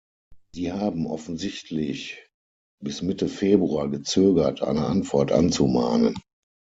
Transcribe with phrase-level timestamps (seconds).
[0.55, 2.27] Sie haben offensichtlich
[2.83, 6.19] bis Mitte Februar gezögert, eine Antwort anzumahnen.